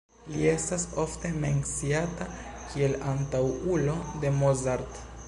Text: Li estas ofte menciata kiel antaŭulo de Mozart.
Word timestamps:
Li 0.35 0.45
estas 0.51 0.85
ofte 1.03 1.31
menciata 1.43 2.27
kiel 2.71 2.97
antaŭulo 3.13 3.99
de 4.25 4.37
Mozart. 4.43 5.03